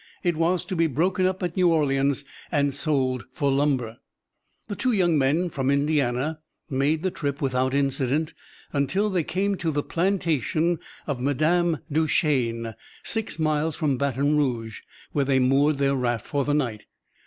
It 0.23 0.35
was 0.35 0.65
to 0.65 0.75
be 0.75 0.87
broken 0.87 1.27
up 1.27 1.43
at 1.43 1.55
New 1.55 1.71
Orleans 1.71 2.25
and 2.51 2.73
sold 2.73 3.25
for 3.33 3.51
lumber. 3.51 3.99
The 4.67 4.75
two 4.75 4.93
young 4.93 5.15
men 5.15 5.51
from 5.51 5.69
Indiana 5.69 6.39
made 6.71 7.03
the 7.03 7.11
trip 7.11 7.39
without 7.39 7.75
incident 7.75 8.33
until 8.73 9.11
they 9.11 9.23
came 9.23 9.57
to 9.57 9.69
the 9.69 9.83
plantation 9.83 10.79
of 11.05 11.21
Madame 11.21 11.81
Duchesne, 11.91 12.73
six 13.03 13.37
miles 13.37 13.75
from 13.75 13.97
Baton 13.97 14.35
Rouge, 14.37 14.81
where 15.11 15.25
they 15.25 15.37
moored 15.37 15.77
their 15.77 15.93
raft 15.93 16.25
for 16.25 16.45
the 16.45 16.55
night. 16.55 16.87